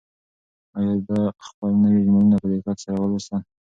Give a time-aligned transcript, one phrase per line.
[0.77, 3.41] آیا ده خپل نوي ایمیلونه په دقت سره ولوستل؟